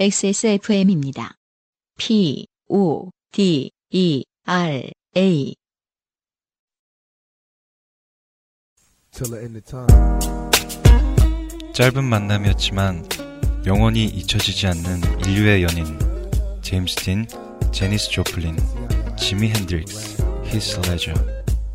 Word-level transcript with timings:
XSFM입니다. 0.00 1.34
P, 1.98 2.46
O, 2.70 3.10
D, 3.32 3.70
E, 3.90 4.24
R, 4.46 4.90
A. 5.14 5.54
till 9.12 9.30
the 9.30 9.44
end 9.44 9.58
of 9.58 9.64
time. 9.66 9.86
짧은 11.74 12.02
만남이었지만 12.02 13.06
영원히 13.66 14.06
잊혀지지 14.06 14.68
않는 14.68 15.02
인류의 15.26 15.64
연인 15.64 15.98
제임스 16.62 16.96
딘, 16.96 17.26
제니스 17.70 18.08
조플린, 18.08 18.56
지미 19.18 19.50
핸드릭스, 19.50 20.24
히스 20.46 20.80
레저, 20.88 21.12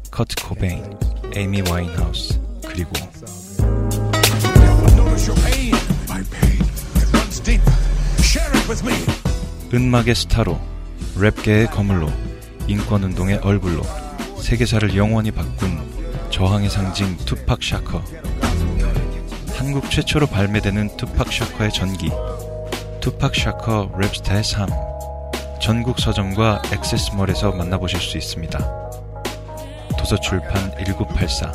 커트 0.09 0.35
코베인, 0.43 0.84
에이미 1.35 1.62
와인하우스 1.70 2.41
그리고 2.63 2.89
은막의 9.71 10.15
스타로 10.15 10.59
랩계의 11.15 11.69
거물로 11.69 12.11
인권운동의 12.67 13.37
얼굴로 13.43 13.83
세계사를 14.41 14.95
영원히 14.95 15.29
바꾼 15.29 15.77
저항의 16.31 16.71
상징 16.71 17.15
투팍 17.17 17.61
샤커. 17.63 18.01
한국 19.55 19.89
최초로 19.91 20.25
발매되는 20.27 20.97
투팍 20.97 21.31
샤커의 21.31 21.71
전기 21.71 22.09
투팍 23.01 23.35
샤커 23.35 23.91
랩스타의 23.99 24.43
삶. 24.43 24.67
전국 25.61 25.99
서점과 25.99 26.63
XS몰에서 26.73 27.52
만나보실 27.51 27.99
수 27.99 28.17
있습니다. 28.17 28.59
도서출판 29.97 30.75
1984 30.77 31.53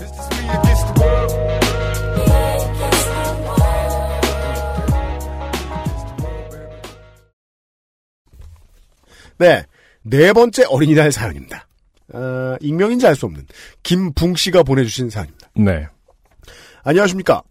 네. 9.41 9.65
네 10.03 10.33
번째 10.35 10.65
어린이날 10.69 11.11
사연입니다. 11.11 11.67
아, 12.13 12.57
익명인지 12.61 13.07
알 13.07 13.15
수 13.17 13.25
없는 13.27 13.47
김붕 13.83 14.37
씨가 14.37 14.63
보내주신 14.63 15.09
사연입니다. 15.11 15.49
네. 15.57 15.87
안녕하십니까. 16.85 17.43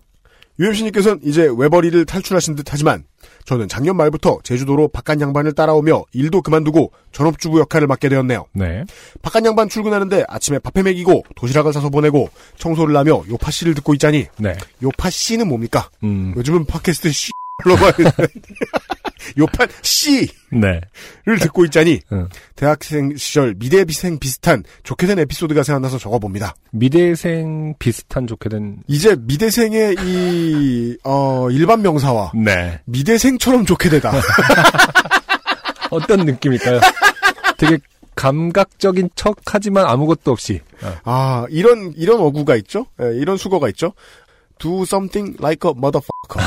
UMC님께서는 0.60 1.22
이제 1.24 1.48
외벌이를 1.58 2.06
탈출하신 2.06 2.56
듯 2.56 2.66
하지만 2.70 3.06
저는 3.46 3.70
작년 3.70 3.96
말부터 3.96 4.40
제주도로 4.44 4.90
바깥 4.90 5.20
양반을 5.22 5.54
따라오며 5.54 6.04
일도 6.12 6.42
그만두고 6.42 6.92
전업주부 7.14 7.60
역할을 7.62 7.88
맡게 7.88 8.10
되었네요. 8.10 8.46
네. 8.54 8.84
바깥 9.22 9.46
양반 9.46 9.70
출근하는데 9.70 10.26
아침에 10.28 10.60
밥해 10.60 10.84
먹이고 10.84 11.24
도시락을 11.38 11.72
싸서 11.74 11.90
보내고 11.90 12.30
청소를 12.58 12.96
하며 12.98 13.24
요파 13.30 13.50
씨를 13.52 13.74
듣고 13.76 13.94
있자니 13.96 14.28
네. 14.38 14.58
요파 14.84 15.10
씨는 15.10 15.48
뭡니까? 15.48 15.90
음. 16.04 16.34
요즘은 16.36 16.66
팟캐스트 16.66 17.10
씨로 17.12 17.76
말하는 17.82 18.12
요파 19.38 19.68
씨를 19.82 20.30
네. 20.52 20.82
듣고 21.42 21.66
있자니 21.66 22.02
응. 22.12 22.28
대학생 22.56 23.16
시절 23.16 23.56
미대비생 23.58 24.20
비슷한 24.20 24.64
좋게 24.84 25.08
된 25.08 25.20
에피소드가 25.20 25.64
생각나서 25.64 25.98
적어봅니다. 25.98 26.56
미대생 26.72 27.76
비슷한 27.80 28.28
좋게 28.28 28.50
된. 28.50 28.78
이제 28.88 29.16
미대생의 29.20 29.96
이 30.00 30.98
어, 31.04 31.50
일반 31.52 31.82
명사와 31.82 32.32
네. 32.36 32.80
미대생처럼 32.86 33.66
좋게 33.66 33.90
되다. 33.90 34.12
어떤 35.92 36.26
느낌일까요? 36.26 36.80
되게 37.58 37.78
감각적인 38.16 39.10
척 39.16 39.38
하지만 39.46 39.86
아무것도 39.86 40.32
없이. 40.32 40.62
아, 40.82 41.00
아 41.04 41.46
이런 41.50 41.94
이런 41.96 42.20
어구가 42.20 42.56
있죠. 42.58 42.86
예, 43.02 43.16
이런 43.16 43.38
수거가 43.38 43.70
있죠. 43.70 43.94
Do 44.60 44.84
something 44.84 45.38
like 45.40 45.70
a 45.70 45.74
motherfucker. 45.74 46.42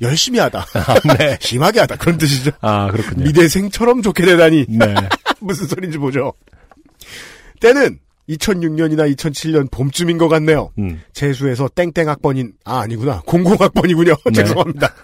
열심히 0.00 0.38
하다. 0.38 0.66
네. 1.18 1.38
심하게 1.42 1.80
하다. 1.80 1.96
그런 1.96 2.18
뜻이죠. 2.18 2.50
아, 2.60 2.90
그렇군요. 2.90 3.24
미대생처럼 3.24 4.02
좋게 4.02 4.24
되다니. 4.24 4.66
네. 4.68 4.94
무슨 5.40 5.66
소린지 5.66 5.98
보죠. 5.98 6.32
때는 7.60 7.98
2006년이나 8.28 9.12
2007년 9.16 9.68
봄쯤인 9.72 10.16
것 10.16 10.28
같네요. 10.28 10.70
음. 10.78 11.02
재수해서 11.12 11.68
땡땡 11.68 12.08
학번인 12.08 12.52
아 12.64 12.78
아니구나 12.78 13.22
공공 13.26 13.56
학번이군요. 13.58 14.14
네. 14.26 14.32
죄송합니다. 14.32 14.94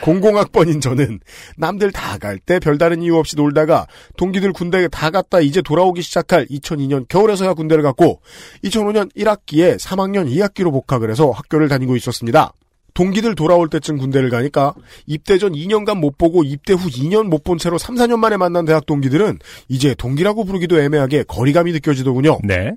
공공 0.00 0.38
학번인 0.38 0.80
저는 0.80 1.18
남들 1.56 1.90
다 1.90 2.16
갈 2.18 2.38
때 2.38 2.60
별다른 2.60 3.02
이유 3.02 3.16
없이 3.16 3.34
놀다가 3.34 3.88
동기들 4.16 4.52
군대 4.52 4.86
다 4.86 5.10
갔다 5.10 5.40
이제 5.40 5.62
돌아오기 5.62 6.02
시작할 6.02 6.46
2002년 6.46 7.06
겨울에서야 7.08 7.54
군대를 7.54 7.82
갔고 7.82 8.20
2005년 8.62 9.12
1학기에 9.16 9.76
3학년 9.80 10.30
2학기로 10.30 10.70
복학을 10.70 11.10
해서 11.10 11.32
학교를 11.32 11.68
다니고 11.68 11.96
있었습니다. 11.96 12.52
동기들 12.94 13.34
돌아올 13.34 13.68
때쯤 13.68 13.98
군대를 13.98 14.30
가니까 14.30 14.74
입대 15.06 15.36
전 15.38 15.52
2년간 15.52 15.98
못 15.98 16.16
보고 16.16 16.44
입대 16.44 16.72
후 16.72 16.88
2년 16.88 17.24
못 17.28 17.44
본 17.44 17.58
채로 17.58 17.76
3, 17.76 17.96
4년 17.96 18.18
만에 18.18 18.36
만난 18.38 18.64
대학 18.64 18.86
동기들은 18.86 19.38
이제 19.68 19.94
동기라고 19.94 20.44
부르기도 20.44 20.80
애매하게 20.80 21.24
거리감이 21.24 21.72
느껴지더군요. 21.72 22.38
네. 22.42 22.72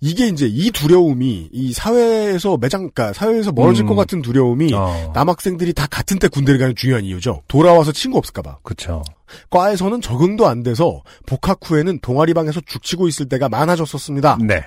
이게 0.00 0.28
이제 0.28 0.46
이 0.48 0.70
두려움이 0.70 1.48
이 1.52 1.72
사회에서 1.72 2.56
매장, 2.56 2.88
그러니까 2.90 3.12
사회에서 3.12 3.50
멀어질 3.52 3.84
음. 3.84 3.88
것 3.88 3.94
같은 3.96 4.22
두려움이 4.22 4.72
어. 4.72 5.10
남학생들이 5.14 5.72
다 5.72 5.86
같은 5.88 6.18
때 6.20 6.28
군대를 6.28 6.58
가는 6.60 6.74
중요한 6.76 7.04
이유죠. 7.04 7.42
돌아와서 7.48 7.90
친구 7.92 8.16
없을까 8.18 8.42
봐. 8.42 8.58
그쵸. 8.62 9.02
과에서는 9.50 10.00
적응도 10.00 10.46
안 10.46 10.62
돼서 10.62 11.02
복학 11.26 11.58
후에는 11.64 11.98
동아리 12.00 12.32
방에서 12.32 12.60
죽치고 12.64 13.08
있을 13.08 13.28
때가 13.28 13.48
많아졌었습니다. 13.48 14.38
네. 14.40 14.62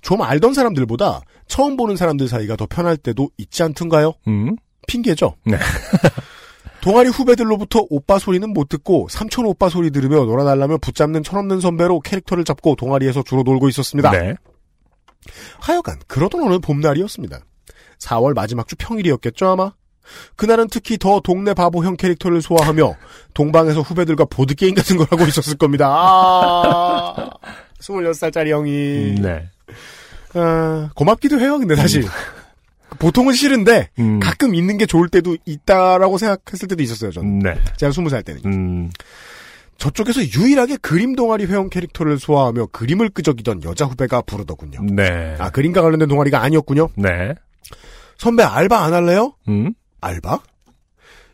좀 0.00 0.22
알던 0.22 0.54
사람들보다 0.54 1.22
처음 1.46 1.76
보는 1.76 1.96
사람들 1.96 2.28
사이가 2.28 2.56
더 2.56 2.66
편할 2.66 2.96
때도 2.96 3.30
있지 3.38 3.62
않던가요? 3.62 4.14
음. 4.28 4.56
핑계죠. 4.86 5.34
네. 5.44 5.58
동아리 6.80 7.08
후배들로부터 7.08 7.86
오빠 7.90 8.18
소리는 8.18 8.48
못 8.52 8.68
듣고 8.68 9.08
삼촌 9.10 9.46
오빠 9.46 9.68
소리 9.68 9.90
들으며 9.90 10.24
놀아달라며 10.24 10.78
붙잡는 10.78 11.22
철없는 11.22 11.60
선배로 11.60 12.00
캐릭터를 12.00 12.44
잡고 12.44 12.76
동아리에서 12.76 13.22
주로 13.24 13.42
놀고 13.42 13.68
있었습니다. 13.68 14.10
네. 14.12 14.34
하여간 15.60 15.98
그러던 16.06 16.42
어느 16.42 16.58
봄날이었습니다. 16.60 17.40
4월 17.98 18.34
마지막 18.34 18.68
주 18.68 18.76
평일이었겠죠 18.76 19.48
아마? 19.48 19.72
그날은 20.36 20.68
특히 20.70 20.96
더 20.96 21.20
동네 21.20 21.52
바보형 21.52 21.96
캐릭터를 21.96 22.40
소화하며 22.40 22.94
동방에서 23.34 23.82
후배들과 23.82 24.24
보드게임 24.26 24.74
같은 24.74 24.96
걸 24.96 25.06
하고 25.10 25.24
있었을 25.24 25.58
겁니다. 25.58 25.86
아, 25.90 27.30
26살짜리 27.80 28.50
형이. 28.50 29.20
네. 29.20 29.48
아, 30.34 30.90
고맙기도 30.94 31.40
해요, 31.40 31.58
근데 31.58 31.74
사실. 31.76 32.04
보통은 32.98 33.34
싫은데, 33.34 33.90
음. 33.98 34.18
가끔 34.20 34.54
있는 34.54 34.78
게 34.78 34.86
좋을 34.86 35.08
때도 35.08 35.36
있다라고 35.44 36.18
생각했을 36.18 36.68
때도 36.68 36.82
있었어요, 36.82 37.10
저는. 37.12 37.38
네. 37.40 37.54
제가 37.76 37.92
20살 37.92 38.24
때는. 38.24 38.42
음. 38.46 38.90
저쪽에서 39.76 40.20
유일하게 40.22 40.78
그림 40.78 41.14
동아리 41.14 41.46
회원 41.46 41.70
캐릭터를 41.70 42.18
소화하며 42.18 42.66
그림을 42.66 43.10
끄적이던 43.10 43.62
여자 43.62 43.84
후배가 43.84 44.22
부르더군요. 44.22 44.80
네. 44.82 45.36
아, 45.38 45.50
그림과 45.50 45.82
관련된 45.82 46.08
동아리가 46.08 46.42
아니었군요. 46.42 46.88
네. 46.96 47.34
선배 48.16 48.42
알바 48.42 48.76
안 48.84 48.92
할래요? 48.92 49.34
음. 49.46 49.72
알바? 50.00 50.40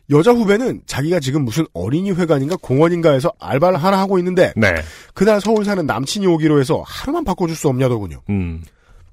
여자 0.09 0.31
후배는 0.31 0.81
자기가 0.85 1.19
지금 1.19 1.43
무슨 1.43 1.65
어린이 1.73 2.11
회관인가 2.11 2.57
공원인가에서 2.61 3.33
알바를 3.39 3.77
하나 3.77 3.99
하고 3.99 4.17
있는데 4.19 4.53
네. 4.55 4.73
그날 5.13 5.41
서울 5.41 5.65
사는 5.65 5.85
남친이 5.85 6.27
오기로 6.27 6.59
해서 6.59 6.83
하루만 6.85 7.23
바꿔줄 7.23 7.55
수 7.55 7.67
없냐더군요. 7.67 8.21
음. 8.29 8.63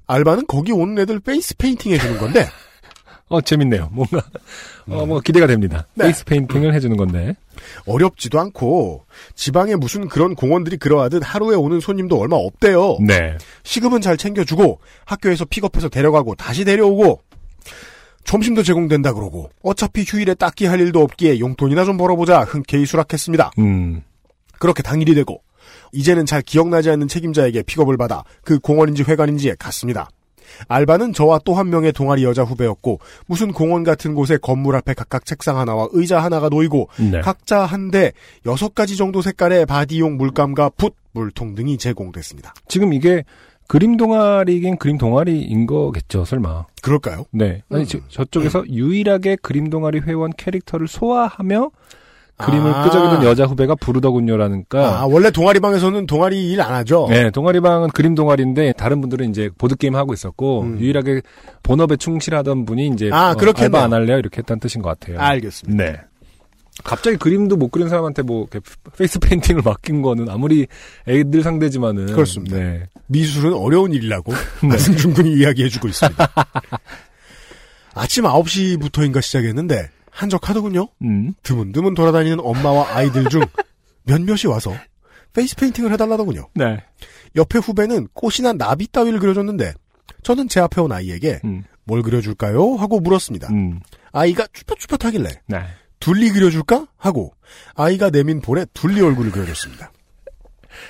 알바는 0.05 0.45
거기 0.47 0.71
오는 0.71 0.97
애들 0.99 1.19
페이스 1.19 1.55
페인팅 1.57 1.93
해주는 1.93 2.17
건데 2.19 2.47
어, 3.29 3.41
재밌네요. 3.41 3.89
뭔가, 3.91 4.21
어, 4.87 5.07
뭐, 5.07 5.19
기대가 5.19 5.47
됩니다. 5.47 5.87
네. 5.95 6.05
페이스 6.05 6.23
페인팅을 6.23 6.73
해주는 6.75 6.95
건데. 6.95 7.35
어렵지도 7.87 8.39
않고 8.39 9.05
지방에 9.33 9.75
무슨 9.75 10.07
그런 10.07 10.35
공원들이 10.35 10.77
그러하듯 10.77 11.23
하루에 11.25 11.55
오는 11.55 11.79
손님도 11.79 12.19
얼마 12.19 12.35
없대요. 12.35 12.97
네. 13.01 13.37
시급은 13.63 14.01
잘 14.01 14.17
챙겨주고 14.17 14.79
학교에서 15.05 15.45
픽업해서 15.45 15.89
데려가고 15.89 16.35
다시 16.35 16.63
데려오고 16.63 17.21
점심도 18.23 18.63
제공된다 18.63 19.13
그러고 19.13 19.49
어차피 19.61 20.03
휴일에 20.07 20.33
딱히 20.33 20.65
할 20.65 20.79
일도 20.79 21.01
없기에 21.01 21.39
용돈이나 21.39 21.85
좀 21.85 21.97
벌어보자 21.97 22.41
흔쾌히 22.41 22.85
수락했습니다. 22.85 23.51
음. 23.59 24.01
그렇게 24.59 24.81
당일이 24.83 25.13
되고 25.15 25.41
이제는 25.91 26.25
잘 26.25 26.41
기억나지 26.41 26.89
않는 26.89 27.07
책임자에게 27.07 27.63
픽업을 27.63 27.97
받아 27.97 28.23
그 28.43 28.59
공원인지 28.59 29.03
회관인지에 29.03 29.55
갔습니다. 29.59 30.09
알바는 30.67 31.13
저와 31.13 31.39
또 31.45 31.55
한 31.55 31.69
명의 31.69 31.91
동아리 31.91 32.23
여자 32.23 32.43
후배였고 32.43 32.99
무슨 33.27 33.51
공원 33.53 33.83
같은 33.83 34.13
곳에 34.13 34.37
건물 34.37 34.75
앞에 34.75 34.93
각각 34.93 35.25
책상 35.25 35.57
하나와 35.57 35.87
의자 35.91 36.21
하나가 36.21 36.49
놓이고 36.49 36.89
네. 37.11 37.21
각자 37.21 37.65
한 37.65 37.91
대 37.91 38.11
여섯 38.45 38.73
가지 38.75 38.95
정도 38.97 39.21
색깔의 39.21 39.65
바디용 39.65 40.17
물감과 40.17 40.71
붓, 40.77 40.95
물통 41.13 41.55
등이 41.55 41.77
제공됐습니다. 41.77 42.53
지금 42.67 42.93
이게 42.93 43.23
그림 43.67 43.97
동아리긴 43.97 44.77
그림 44.77 44.97
동아리인 44.97 45.65
거겠죠, 45.65 46.25
설마. 46.25 46.65
그럴까요? 46.81 47.25
네. 47.31 47.61
아니, 47.71 47.83
음. 47.83 47.85
저, 47.87 47.99
저쪽에서 48.09 48.67
유일하게 48.67 49.37
그림 49.41 49.69
동아리 49.69 49.99
회원 49.99 50.31
캐릭터를 50.35 50.87
소화하며 50.87 51.71
그림을 52.35 52.73
아. 52.73 52.83
끄적이던 52.83 53.23
여자 53.25 53.45
후배가 53.45 53.75
부르더군요라니까. 53.75 55.01
아, 55.01 55.05
원래 55.05 55.29
동아리방에서는 55.29 56.07
동아리 56.07 56.51
일 56.51 56.61
안 56.61 56.73
하죠? 56.73 57.07
네, 57.09 57.29
동아리방은 57.29 57.89
그림 57.89 58.15
동아리인데 58.15 58.73
다른 58.73 59.01
분들은 59.01 59.29
이제 59.29 59.49
보드 59.57 59.75
게임 59.75 59.95
하고 59.95 60.13
있었고 60.13 60.61
음. 60.63 60.79
유일하게 60.79 61.21
본업에 61.61 61.95
충실하던 61.97 62.65
분이 62.65 62.87
이제 62.87 63.09
아, 63.13 63.31
어, 63.31 63.35
그렇겠네요. 63.35 63.65
알바 63.65 63.83
안 63.83 63.93
할래요 63.93 64.17
이렇게 64.17 64.39
했다는 64.39 64.59
뜻인 64.59 64.81
것 64.81 64.97
같아요. 64.99 65.19
알겠습니다. 65.19 65.83
네. 65.83 65.97
갑자기 66.83 67.17
그림도 67.17 67.55
못 67.55 67.69
그린 67.69 67.89
사람한테 67.89 68.21
뭐 68.23 68.47
페이스 68.97 69.19
페인팅을 69.19 69.61
맡긴 69.63 70.01
거는 70.01 70.29
아무리 70.29 70.67
애들 71.07 71.43
상대지만은 71.43 72.07
그렇습니다. 72.07 72.57
네. 72.57 72.83
미술은 73.07 73.53
어려운 73.53 73.93
일이라고 73.93 74.33
안승준 74.61 75.13
군이 75.13 75.33
이야기해주고 75.35 75.87
있습니다. 75.87 76.33
아침 77.95 78.25
9시부터인가 78.25 79.21
시작했는데 79.21 79.89
한적하더군요. 80.09 80.89
음. 81.03 81.33
드문드문 81.43 81.95
돌아다니는 81.95 82.39
엄마와 82.39 82.95
아이들 82.95 83.29
중 83.29 83.43
몇몇이 84.03 84.47
와서 84.47 84.75
페이스 85.33 85.55
페인팅을 85.55 85.91
해달라더군요. 85.93 86.49
네. 86.55 86.83
옆에 87.35 87.59
후배는 87.59 88.09
꽃이나 88.13 88.53
나비 88.53 88.87
따위를 88.91 89.19
그려줬는데 89.19 89.73
저는 90.21 90.47
제 90.47 90.59
앞에 90.59 90.81
온 90.81 90.91
아이에게 90.91 91.39
음. 91.45 91.63
뭘 91.85 92.01
그려줄까요? 92.01 92.75
하고 92.75 92.99
물었습니다. 92.99 93.49
음. 93.51 93.79
아이가 94.11 94.47
쭈뼛쭈뼛하길래 94.53 95.29
네. 95.47 95.57
둘리 96.03 96.31
그려줄까? 96.31 96.85
하고 96.97 97.33
아이가 97.75 98.09
내민 98.09 98.41
볼에 98.41 98.65
둘리 98.73 99.01
얼굴을 99.01 99.31
그려줬습니다. 99.31 99.91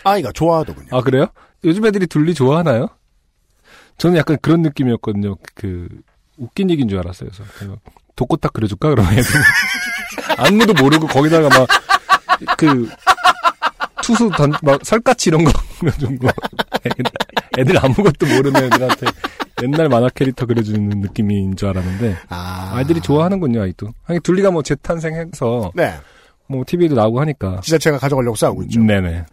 아이가 0.03 0.31
좋아하더군요. 0.31 0.87
아 0.91 1.01
그래요? 1.01 1.27
요즘 1.63 1.85
애들이 1.85 2.07
둘리 2.07 2.33
좋아하나요? 2.33 2.87
저는 3.99 4.17
약간 4.17 4.37
그런 4.41 4.63
느낌이었거든요. 4.63 5.35
그 5.53 5.87
웃긴 6.37 6.71
얘기인 6.71 6.89
줄 6.89 6.97
알았어요. 6.97 7.29
그래서 7.57 7.77
독꽃딱 8.15 8.53
그려줄까? 8.53 8.89
그러면 8.89 9.13
애들 9.13 9.29
안무도 10.37 10.73
모르고 10.73 11.07
거기다가 11.07 11.49
막 11.49 11.67
그 12.57 12.89
투수 14.01 14.29
던 14.35 14.51
막 14.63 14.83
설까치 14.83 15.29
이런 15.29 15.43
거 15.45 15.51
그려준 15.79 16.17
거 16.17 16.27
애들 17.57 17.77
아무것도 17.77 18.25
모르는 18.25 18.63
애들한테 18.65 19.05
옛날 19.63 19.89
만화 19.89 20.09
캐릭터 20.09 20.45
그려주는 20.45 20.89
느낌인 21.01 21.55
줄 21.55 21.69
알았는데 21.69 22.17
아, 22.29 22.71
아이들이 22.75 23.01
좋아하는군요 23.01 23.61
아이도. 23.61 23.91
하긴 24.03 24.21
둘리가 24.21 24.51
뭐 24.51 24.61
재탄생해서 24.63 25.71
네. 25.75 25.93
뭐 26.47 26.63
TV에도 26.67 26.95
나오고 26.95 27.19
하니까. 27.21 27.61
지자체가 27.63 27.97
가져가려고 27.97 28.35
싸우고 28.35 28.63
있죠. 28.63 28.81
네네. 28.81 29.25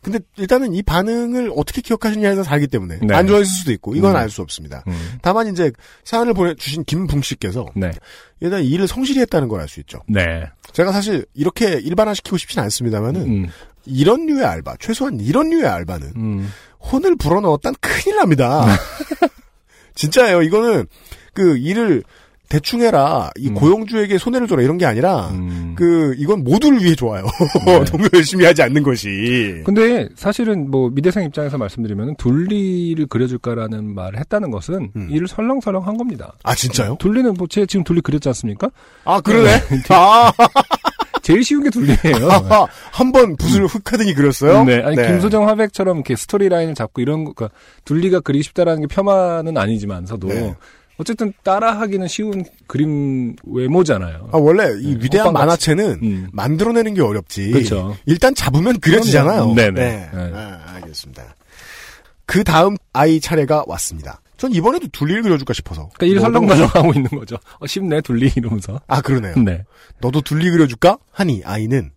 근데 0.00 0.20
일단은 0.36 0.74
이 0.74 0.82
반응을 0.82 1.50
어떻게 1.56 1.80
기억하시냐에서 1.82 2.44
다르기 2.44 2.68
때문에 2.68 3.00
네. 3.02 3.14
안 3.16 3.26
좋아했을 3.26 3.52
수도 3.52 3.72
있고 3.72 3.96
이건 3.96 4.12
음. 4.12 4.16
알수 4.16 4.42
없습니다. 4.42 4.84
음. 4.86 5.18
다만 5.22 5.48
이제 5.48 5.72
사연을 6.04 6.34
보내주신 6.34 6.84
김붕 6.84 7.22
씨께서 7.22 7.66
네. 7.74 7.90
일단 8.40 8.62
일을 8.62 8.86
성실히 8.86 9.20
했다는 9.22 9.48
걸 9.48 9.60
알 9.60 9.66
수 9.68 9.80
있죠. 9.80 10.00
네. 10.06 10.22
제가 10.72 10.92
사실 10.92 11.26
이렇게 11.34 11.72
일반화시키고 11.80 12.36
싶진 12.36 12.60
않습니다만은 12.62 13.20
음. 13.22 13.46
이런 13.86 14.26
류의 14.26 14.44
알바, 14.44 14.76
최소한 14.78 15.18
이런 15.18 15.50
류의 15.50 15.66
알바는 15.66 16.12
음. 16.14 16.48
혼을 16.92 17.16
불어넣었단 17.16 17.74
큰일 17.80 18.16
납니다. 18.18 18.66
진짜예요. 19.98 20.42
이거는 20.42 20.86
그 21.34 21.58
일을 21.58 22.04
대충 22.48 22.80
해라. 22.80 23.30
이 23.36 23.48
음. 23.48 23.54
고용주에게 23.54 24.16
손해를 24.16 24.46
줘라 24.48 24.62
이런 24.62 24.78
게 24.78 24.86
아니라 24.86 25.28
음. 25.32 25.74
그 25.76 26.14
이건 26.16 26.44
모두를 26.44 26.82
위해 26.82 26.94
좋아요. 26.94 27.26
네. 27.66 27.84
동료 27.84 28.08
열심히 28.14 28.46
하지 28.46 28.62
않는 28.62 28.82
것이. 28.82 29.62
근데 29.66 30.08
사실은 30.14 30.70
뭐 30.70 30.88
미대생 30.88 31.24
입장에서 31.24 31.58
말씀드리면 31.58 32.16
둘리를 32.16 33.04
그려줄까라는 33.06 33.94
말을 33.94 34.18
했다는 34.20 34.50
것은 34.50 34.92
음. 34.96 35.08
일을 35.10 35.28
설렁설렁 35.28 35.86
한 35.86 35.98
겁니다. 35.98 36.32
아 36.42 36.54
진짜요? 36.54 36.96
둘리는 36.98 37.34
뭐제 37.34 37.66
지금 37.66 37.84
둘리 37.84 38.00
그렸지 38.00 38.28
않습니까? 38.30 38.70
아 39.04 39.20
그러네. 39.20 39.50
아, 39.90 40.32
제일 41.28 41.44
쉬운 41.44 41.62
게 41.62 41.70
둘리예요. 41.70 42.28
한 42.90 43.12
번 43.12 43.36
붓을 43.36 43.66
흙 43.66 43.92
하더니 43.92 44.14
그렸어요. 44.14 44.64
네, 44.64 44.82
아니 44.82 44.96
김소정 44.96 45.48
화백처럼 45.48 45.96
이렇게 45.98 46.16
스토리 46.16 46.48
라인을 46.48 46.74
잡고 46.74 47.00
이런 47.02 47.24
거, 47.24 47.32
그러니까 47.32 47.56
둘리가 47.84 48.20
그리기 48.20 48.42
쉽다라는 48.44 48.86
게 48.86 48.94
폄하는 48.94 49.56
아니지만서도 49.56 50.28
네. 50.28 50.54
어쨌든 50.98 51.32
따라하기는 51.44 52.08
쉬운 52.08 52.44
그림 52.66 53.36
외모잖아요. 53.44 54.30
아 54.32 54.36
원래 54.38 54.64
이 54.80 54.94
네, 54.96 55.04
위대한. 55.04 55.32
만화체는 55.32 56.00
음. 56.02 56.28
만들어내는 56.32 56.94
게 56.94 57.02
어렵지. 57.02 57.50
그렇죠. 57.52 57.96
일단 58.06 58.34
잡으면 58.34 58.80
그려지잖아요. 58.80 59.54
그럼요. 59.54 59.54
네네. 59.54 59.72
네. 59.72 60.10
네. 60.12 60.30
아, 60.34 60.58
알겠습니다. 60.74 61.36
그 62.26 62.42
다음 62.44 62.76
아이 62.92 63.20
차례가 63.20 63.64
왔습니다. 63.66 64.20
전 64.38 64.52
이번에도 64.52 64.86
둘리를 64.88 65.22
그려줄까 65.22 65.52
싶어서. 65.52 65.90
그러니까 65.94 66.06
일 66.06 66.16
너도- 66.18 66.32
설렁설렁 66.48 66.68
하고 66.72 66.92
있는 66.94 67.10
거죠. 67.10 67.36
어, 67.60 67.66
쉽네 67.66 68.00
둘리 68.00 68.32
이러면서. 68.34 68.80
아 68.86 69.00
그러네요. 69.02 69.34
네. 69.36 69.64
너도 70.00 70.20
둘리 70.22 70.50
그려줄까? 70.50 70.96
하니 71.12 71.42
아이는 71.44 71.90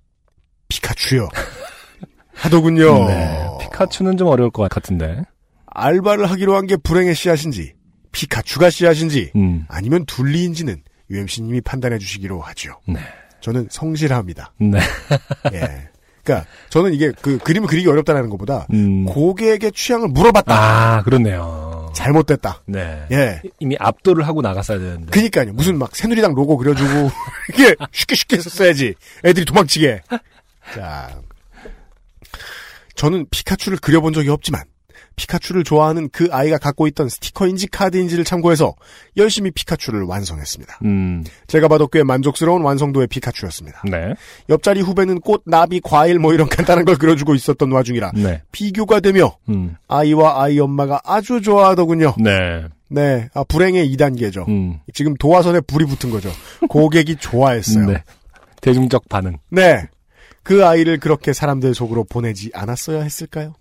피카츄요. 0.67 1.29
하더군요. 2.33 3.07
네. 3.07 3.47
피카츄는 3.61 4.17
좀 4.17 4.27
어려울 4.27 4.49
것 4.51 4.69
같은데. 4.69 5.21
알바를 5.67 6.29
하기로 6.29 6.55
한 6.55 6.65
게 6.67 6.75
불행의 6.77 7.15
씨앗인지 7.15 7.73
피카츄가 8.11 8.69
씨앗인지 8.69 9.31
음. 9.35 9.65
아니면 9.69 10.05
둘리인지는 10.05 10.81
UMC님이 11.09 11.61
판단해 11.61 11.97
주시기로 11.97 12.41
하죠. 12.41 12.73
네. 12.87 12.99
저는 13.41 13.67
성실합니다. 13.71 14.53
네. 14.59 14.79
예. 15.53 15.89
그러니까 16.23 16.47
저는 16.69 16.93
이게 16.93 17.11
그 17.21 17.37
그림을 17.39 17.67
그리기 17.67 17.87
어렵다는 17.89 18.29
것보다 18.29 18.67
음. 18.73 19.05
고객의 19.05 19.71
취향을 19.71 20.09
물어봤다. 20.09 20.53
아, 20.97 21.01
그렇네요. 21.03 21.70
잘못됐다. 21.93 22.63
네. 22.65 23.05
예. 23.11 23.41
이미 23.59 23.75
압도를 23.79 24.27
하고 24.27 24.41
나갔어야 24.41 24.79
되는데. 24.79 25.11
그니까요. 25.11 25.53
무슨 25.53 25.77
막 25.77 25.95
새누리당 25.95 26.33
로고 26.33 26.57
그려주고 26.57 27.11
이게 27.53 27.75
쉽게 27.91 28.15
쉽게 28.15 28.37
했었어야지. 28.37 28.93
애들이 29.25 29.45
도망치게. 29.45 30.01
자, 30.75 31.21
저는 32.95 33.25
피카츄를 33.29 33.79
그려본 33.79 34.13
적이 34.13 34.29
없지만 34.29 34.63
피카츄를 35.15 35.63
좋아하는 35.63 36.09
그 36.09 36.27
아이가 36.31 36.57
갖고 36.57 36.87
있던 36.87 37.09
스티커인지 37.09 37.67
카드인지를 37.67 38.23
참고해서 38.23 38.75
열심히 39.17 39.51
피카츄를 39.51 40.03
완성했습니다. 40.03 40.79
음. 40.85 41.23
제가 41.47 41.67
봐도 41.67 41.87
꽤 41.87 42.03
만족스러운 42.03 42.61
완성도의 42.61 43.07
피카츄였습니다. 43.07 43.83
네. 43.89 44.13
옆자리 44.49 44.81
후배는 44.81 45.21
꽃, 45.21 45.43
나비, 45.45 45.79
과일 45.81 46.19
뭐 46.19 46.33
이런 46.33 46.49
간단한 46.49 46.85
걸 46.85 46.97
그려주고 46.97 47.35
있었던 47.35 47.71
와중이라 47.71 48.11
네. 48.15 48.41
비교가 48.51 48.99
되며 48.99 49.37
음. 49.49 49.75
아이와 49.87 50.43
아이 50.43 50.59
엄마가 50.59 51.01
아주 51.03 51.41
좋아하더군요. 51.41 52.15
네. 52.19 52.65
네, 52.89 53.29
아, 53.33 53.45
불행의 53.45 53.95
2단계죠. 53.95 54.47
음. 54.49 54.79
지금 54.93 55.15
도화선에 55.15 55.61
불이 55.61 55.85
붙은 55.85 56.09
거죠. 56.09 56.29
고객이 56.67 57.15
좋아했어요. 57.17 57.85
네. 57.85 57.93
네. 57.93 58.03
대중적 58.59 59.07
반응. 59.07 59.37
그 60.43 60.65
아이를 60.65 60.99
그렇게 60.99 61.33
사람들 61.33 61.73
속으로 61.73 62.03
보내지 62.03 62.51
않았어야 62.53 63.03
했을까요? 63.03 63.53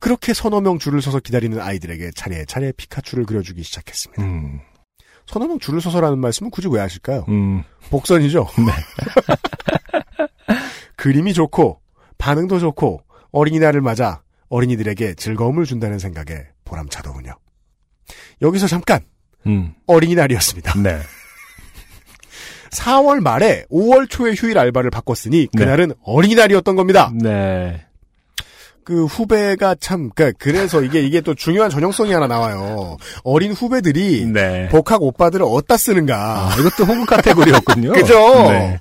그렇게 0.00 0.32
서너 0.34 0.60
명 0.60 0.78
줄을 0.78 1.02
서서 1.02 1.20
기다리는 1.20 1.60
아이들에게 1.60 2.10
차례차례 2.16 2.72
피카츄를 2.72 3.26
그려주기 3.26 3.62
시작했습니다. 3.62 4.22
음. 4.22 4.60
서너 5.26 5.46
명 5.46 5.58
줄을 5.58 5.80
서서라는 5.80 6.18
말씀은 6.18 6.50
굳이 6.50 6.68
왜 6.68 6.80
하실까요? 6.80 7.24
음. 7.28 7.62
복선이죠? 7.90 8.48
그림이 10.96 11.34
좋고, 11.34 11.80
반응도 12.18 12.58
좋고, 12.58 13.02
어린이날을 13.30 13.80
맞아 13.80 14.22
어린이들에게 14.48 15.14
즐거움을 15.14 15.64
준다는 15.64 15.98
생각에 15.98 16.48
보람차더군요. 16.64 17.32
여기서 18.42 18.66
잠깐, 18.66 19.00
음. 19.46 19.74
어린이날이었습니다. 19.86 20.80
네. 20.82 20.98
4월 22.72 23.20
말에 23.20 23.66
5월 23.70 24.08
초에 24.08 24.32
휴일 24.32 24.58
알바를 24.58 24.90
바꿨으니 24.90 25.48
네. 25.52 25.58
그날은 25.58 25.92
어린이날이었던 26.02 26.76
겁니다. 26.76 27.12
네. 27.14 27.86
그 28.84 29.04
후배가 29.04 29.76
참, 29.80 30.10
그 30.14 30.32
그래서 30.38 30.82
이게 30.82 31.00
이게 31.00 31.20
또 31.20 31.34
중요한 31.34 31.70
전형성이 31.70 32.12
하나 32.12 32.26
나와요. 32.26 32.96
어린 33.22 33.52
후배들이 33.52 34.26
네. 34.26 34.68
복학 34.68 35.02
오빠들을 35.02 35.44
어디다 35.48 35.76
쓰는가. 35.76 36.48
아, 36.48 36.56
이것도 36.58 36.84
호구 36.84 37.06
카테고리였군요. 37.06 37.92
그죠? 37.94 38.14
네. 38.50 38.78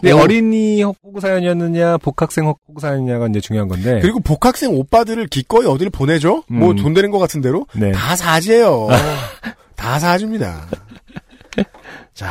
근데 0.00 0.12
어. 0.12 0.18
어린이 0.22 0.82
호구 0.82 1.20
사연이었느냐, 1.20 1.98
복학생 1.98 2.46
호구 2.46 2.80
사연이냐가 2.80 3.26
이제 3.28 3.40
중요한 3.40 3.68
건데. 3.68 4.00
그리고 4.00 4.20
복학생 4.20 4.70
오빠들을 4.72 5.26
기꺼이 5.26 5.66
어디를 5.66 5.90
보내죠? 5.90 6.44
뭐 6.48 6.70
음. 6.70 6.76
돈 6.76 6.94
되는 6.94 7.10
것 7.10 7.18
같은 7.18 7.40
대로? 7.40 7.66
네. 7.74 7.92
다 7.92 8.16
사지예요. 8.16 8.88
다 9.76 9.98
사줍니다. 9.98 10.66
자. 12.14 12.28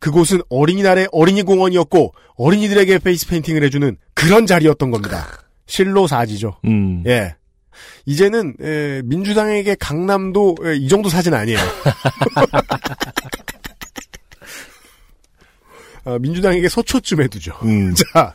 그곳은 0.00 0.42
어린이날의 0.48 1.08
어린이 1.10 1.42
공원이었고 1.42 2.14
어린이들에게 2.36 2.98
페이스 2.98 3.26
페인팅을 3.26 3.64
해주는 3.64 3.96
그런 4.14 4.46
자리였던 4.46 4.90
겁니다. 4.92 5.26
실로 5.68 6.08
사지죠. 6.08 6.58
음. 6.64 7.04
예. 7.06 7.36
이제는 8.06 8.56
에, 8.60 9.02
민주당에게 9.04 9.76
강남도 9.76 10.56
에, 10.64 10.74
이 10.74 10.88
정도 10.88 11.08
사진 11.08 11.34
아니에요. 11.34 11.58
어, 16.04 16.18
민주당에게 16.18 16.68
서초쯤 16.68 17.22
해두죠. 17.22 17.52
음. 17.62 17.94
자, 18.12 18.34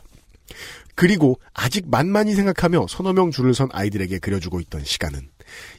그리고 0.94 1.38
아직 1.52 1.90
만만히 1.90 2.34
생각하며 2.34 2.86
서너 2.88 3.12
명 3.12 3.30
줄을 3.30 3.52
선 3.52 3.68
아이들에게 3.72 4.18
그려주고 4.20 4.60
있던 4.60 4.84
시간은 4.84 5.28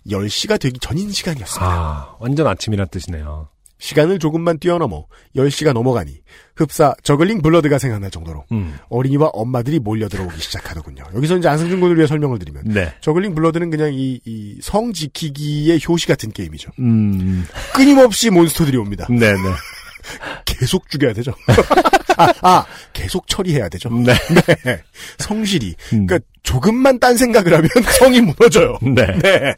10시가 0.08 0.60
되기 0.60 0.78
전인 0.80 1.10
시간이었습니다. 1.12 1.66
아, 1.66 2.16
완전 2.20 2.46
아침이란 2.48 2.90
뜻이네요. 2.90 3.50
시간을 3.86 4.18
조금만 4.18 4.58
뛰어넘어 4.58 5.06
10시가 5.36 5.72
넘어가니 5.74 6.12
흡사 6.56 6.96
저글링 7.04 7.44
블러드가 7.44 7.78
생각날 7.78 8.10
정도로 8.10 8.44
음. 8.52 8.78
어린이와 8.90 9.28
엄마들이 9.34 9.78
몰려 9.78 10.10
들어오기 10.10 10.42
시작하더군요. 10.42 11.04
여기서 11.16 11.38
이제 11.38 11.48
안승준 11.48 11.80
군을 11.80 11.96
위해 11.96 12.08
설명을 12.08 12.40
드리면 12.40 12.64
네. 12.66 12.92
저글링 13.02 13.36
블러드는 13.36 13.70
그냥 13.70 13.94
이, 13.94 14.20
이 14.26 14.58
성 14.62 14.92
지키기의 14.92 15.80
효시 15.88 16.08
같은 16.08 16.32
게임이죠. 16.32 16.72
음. 16.80 17.46
끊임없이 17.76 18.32
몬스터들이 18.32 18.76
옵니다. 18.78 19.06
네네. 19.08 19.38
계속 20.46 20.90
죽여야 20.90 21.14
되죠. 21.14 21.34
아, 22.18 22.34
아, 22.42 22.66
계속 22.94 23.28
처리해야 23.28 23.70
되죠. 23.70 23.90
네. 23.90 24.14
네. 24.66 24.82
성실히. 25.20 25.76
음. 25.94 26.08
그러니까 26.08 26.20
조금만 26.42 26.98
딴 27.00 27.18
생각을 27.18 27.54
하면 27.54 27.70
성이 28.00 28.22
무너져요. 28.22 28.80
네. 28.82 29.06
네. 29.22 29.54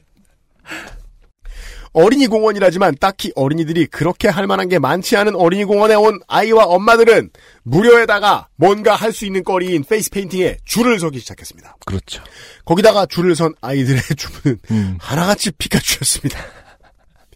어린이 2.00 2.28
공원이라지만 2.28 2.98
딱히 3.00 3.32
어린이들이 3.36 3.88
그렇게 3.88 4.28
할 4.28 4.46
만한 4.46 4.70
게 4.70 4.78
많지 4.78 5.18
않은 5.18 5.36
어린이 5.36 5.64
공원에 5.66 5.96
온 5.96 6.20
아이와 6.28 6.66
엄마들은 6.66 7.32
무료에다가 7.64 8.50
뭔가 8.56 8.94
할 8.96 9.12
수 9.12 9.26
있는 9.26 9.44
거리인 9.44 9.84
페이스 9.84 10.12
페인팅에 10.12 10.58
줄을 10.64 11.00
서기 11.00 11.18
시작했습니다. 11.20 11.78
그렇죠. 11.88 12.22
거기다가 12.66 13.08
줄을 13.08 13.36
선 13.36 13.56
아이들의 13.62 14.00
주문은 14.16 14.60
음. 14.70 14.98
하나같이 15.00 15.50
피카츄였습니다. 15.52 16.40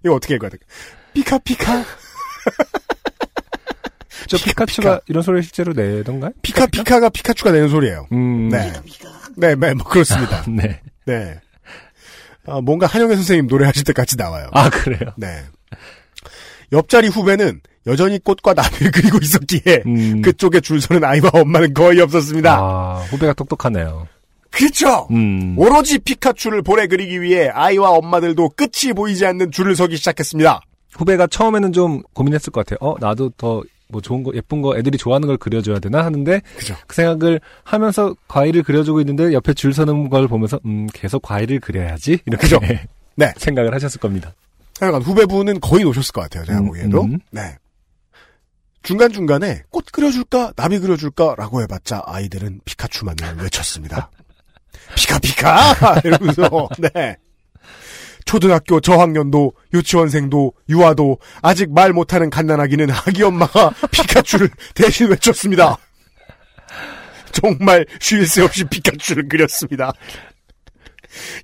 이거 0.06 0.14
어떻게 0.14 0.36
읽어야 0.36 0.52
될까? 0.52 0.64
피카 1.16 1.40
피카 1.40 1.84
저 4.28 4.38
피카, 4.38 4.66
피카츄가 4.66 4.90
피카. 4.98 5.02
이런 5.08 5.24
소리를 5.24 5.42
실제로 5.42 5.74
내던가요? 5.74 6.34
피카 6.44 6.68
피카가 6.68 7.10
피카츄가 7.10 7.52
내는 7.52 7.68
소리예요. 7.70 8.08
음. 8.12 8.50
네. 8.50 8.72
네, 9.38 9.56
네, 9.56 9.74
뭐 9.74 9.88
그렇습니다. 9.88 10.46
네. 10.48 10.80
네. 11.06 11.40
아, 12.48 12.62
뭔가 12.62 12.88
한영애 12.88 13.16
선생님 13.16 13.48
노래하실 13.48 13.84
때 13.84 13.94
같이 13.94 14.18
나와요. 14.18 14.50
아, 14.52 14.70
그래요? 14.70 15.12
네. 15.18 15.44
옆자리 16.72 17.08
후배는 17.08 17.62
여전히 17.88 18.20
꽃과 18.20 18.54
나비를 18.54 18.92
그리고 18.94 19.18
있었기에 19.22 19.84
음. 19.86 20.22
그쪽에 20.22 20.60
줄 20.62 20.82
서는 20.82 21.04
아이와 21.04 21.30
엄마는 21.34 21.74
거의 21.74 22.00
없었습니다. 22.02 22.58
아, 22.58 23.06
후배가 23.10 23.34
똑똑하네요. 23.34 24.08
그렇죠. 24.52 25.08
음. 25.12 25.56
오로지 25.58 25.98
피카츄를 26.00 26.62
볼에 26.62 26.88
그리기 26.88 27.22
위해 27.22 27.50
아이와 27.50 27.92
엄마들도 27.92 28.50
끝이 28.50 28.94
보이지 28.94 29.26
않는 29.26 29.52
줄을 29.52 29.76
서기 29.76 29.98
시작했습니다. 29.98 30.62
후배가 30.94 31.28
처음에는 31.28 31.72
좀 31.72 32.02
고민했을 32.14 32.52
것 32.52 32.66
같아요. 32.66 32.78
어, 32.82 32.96
나도 33.00 33.32
더 33.38 33.64
뭐 33.92 34.02
좋은 34.02 34.24
거, 34.24 34.32
예쁜 34.36 34.62
거, 34.62 34.78
애들이 34.78 34.98
좋아하는 34.98 35.28
걸 35.28 35.38
그려줘야 35.38 35.80
되나 35.80 36.04
하는데, 36.06 36.42
그죠. 36.58 36.76
그 36.88 36.96
생각을 36.96 37.40
하면서 37.64 38.16
과일을 38.28 38.64
그려주고 38.64 39.00
있는데, 39.02 39.34
옆에 39.34 39.54
줄 39.54 39.74
서는 39.74 40.10
걸 40.10 40.28
보면서, 40.28 40.60
음, 40.66 40.88
계속 40.94 41.22
과일을 41.22 41.60
그려야지? 41.60 42.20
이렇게 42.26 42.42
그죠. 42.42 42.60
네. 43.16 43.34
생각을 43.38 43.74
하셨을 43.74 44.00
겁니다. 44.00 44.34
하여간 44.80 45.02
후배분은 45.02 45.60
거의 45.60 45.84
놓으셨을 45.84 46.12
것 46.12 46.22
같아요. 46.22 46.46
제가 46.46 46.60
음, 46.60 46.68
보기에도. 46.68 47.04
음. 47.04 47.20
네. 47.30 47.58
중간 48.84 49.12
중간에 49.12 49.62
꽃 49.70 49.86
그려줄까? 49.92 50.54
나비 50.56 50.80
그려줄까? 50.80 51.36
라고 51.38 51.62
해봤자 51.62 52.02
아이들은 52.06 52.62
피카츄만을 52.66 53.44
외쳤습니다. 53.44 54.10
피카 54.96 55.20
피카! 55.20 56.02
이러면서, 56.04 56.68
네. 56.80 57.18
초등학교 58.26 58.80
저학년도, 58.80 59.54
유치원생도, 59.74 60.54
유아도, 60.70 61.18
아직 61.42 61.74
말 61.74 61.94
못하는 61.94 62.30
갓난아기는 62.30 62.90
아기 62.92 63.24
엄마가 63.24 63.74
피카츄를 63.92 64.50
대신 64.74 65.10
외쳤습니다. 65.10 65.78
정말 67.32 67.86
쉴 68.00 68.26
새 68.28 68.42
없이 68.42 68.64
피카츄를 68.66 69.28
그렸습니다. 69.30 69.94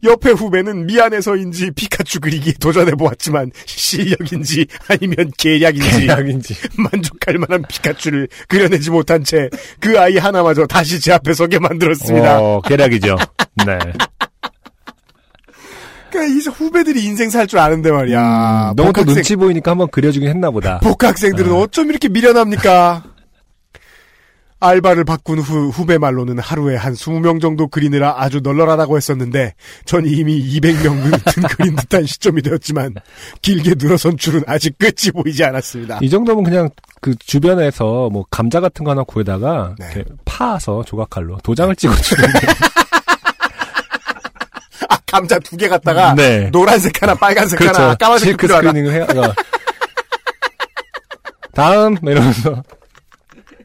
옆에 0.05 0.31
후배는 0.31 0.85
미안해서인지 0.85 1.71
피카츄 1.71 2.21
그리기에 2.21 2.53
도전해보았지만 2.57 3.51
실력인지 3.65 4.65
아니면 4.87 5.29
계략인지 5.37 6.07
계약인지. 6.07 6.55
만족할 6.77 7.37
만한 7.37 7.63
피카츄를 7.67 8.29
그려내지 8.47 8.91
못한 8.91 9.25
채 9.25 9.49
그 9.81 9.99
아이 9.99 10.17
하나마저 10.17 10.65
다시 10.67 11.01
제 11.01 11.11
앞에 11.13 11.33
서게 11.33 11.59
만들었습니다. 11.59 12.39
어, 12.41 12.61
계략이죠. 12.61 13.17
네. 13.65 13.77
그러니까 16.17 16.35
이 16.35 16.39
후배들이 16.53 17.03
인생 17.05 17.29
살 17.29 17.47
줄 17.47 17.59
아는데 17.59 17.91
말이야. 17.91 18.71
음, 18.71 18.75
너무 18.75 18.87
또 18.91 18.93
복학생, 18.93 19.13
눈치 19.15 19.35
보이니까 19.35 19.71
한번 19.71 19.87
그려주긴 19.89 20.27
했나 20.29 20.51
보다. 20.51 20.79
복학생들은 20.83 21.53
어쩜 21.53 21.89
이렇게 21.89 22.09
미련합니까? 22.09 23.03
알바를 24.59 25.03
바꾼 25.03 25.37
후 25.37 25.69
후배 25.69 25.99
말로는 25.99 26.39
하루에 26.39 26.75
한 26.75 26.93
20명 26.93 27.39
정도 27.39 27.67
그리느라 27.67 28.15
아주 28.17 28.39
널널하다고 28.41 28.97
했었는데 28.97 29.53
전 29.85 30.07
이미 30.07 30.43
200명 30.59 31.23
든 31.31 31.43
그린 31.43 31.75
듯한 31.75 32.07
시점이 32.07 32.41
되었지만 32.41 32.95
길게 33.43 33.75
늘어선 33.77 34.17
줄은 34.17 34.41
아직 34.47 34.75
끝이 34.79 35.11
보이지 35.13 35.43
않았습니다. 35.43 35.99
이 36.01 36.09
정도면 36.09 36.43
그냥 36.43 36.69
그 37.01 37.13
주변에서 37.19 38.09
뭐 38.11 38.25
감자 38.31 38.59
같은 38.59 38.83
거 38.83 38.91
하나 38.91 39.03
구해다가 39.03 39.75
네. 39.77 40.03
파서 40.25 40.83
조각칼로 40.83 41.37
도장을 41.43 41.75
찍어주는 41.75 42.25
아 42.27 42.29
감자 45.07 45.39
두 45.39 45.55
개 45.57 45.67
갖다가 45.67 46.13
네. 46.15 46.49
노란색 46.51 47.01
하나 47.01 47.15
빨간색 47.15 47.59
하나 47.61 47.71
그렇죠. 47.71 47.97
까만색 47.97 48.25
실크. 48.27 48.47
스크리닝을 48.47 48.93
해요. 48.93 49.07
어. 49.15 49.33
다음 51.53 51.95
뭐 52.01 52.11
이러면서 52.11 52.63